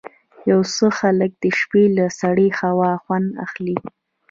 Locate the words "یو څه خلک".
0.49-1.31